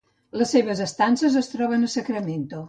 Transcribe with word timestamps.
Les 0.41 0.53
seves 0.55 0.81
estances 0.85 1.37
es 1.43 1.51
troben 1.53 1.89
a 1.89 1.91
Sacramento. 1.99 2.59